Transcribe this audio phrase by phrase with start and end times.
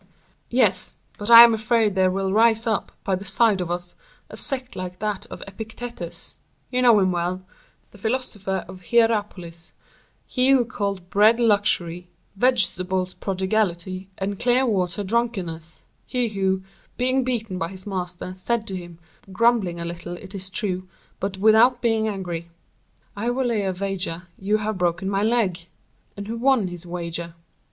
[0.49, 3.93] "Yes; but I am afraid there will rise up, by the side of us,
[4.31, 6.37] a sect like that of Epictetus;
[6.71, 7.45] you know him well;
[7.91, 9.73] the philosopher of Hierapolis,
[10.25, 16.63] he who called bread luxury, vegetables prodigality, and clear water drunkenness; he who,
[16.97, 18.97] being beaten by his master, said to him,
[19.31, 20.89] grumbling a little it is true,
[21.19, 22.49] but without being angry,
[23.15, 27.35] 'I will lay a wager you have broken my leg!'—and who won his wager."